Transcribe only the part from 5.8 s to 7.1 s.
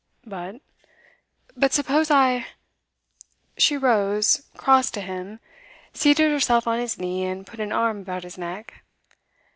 seated herself on his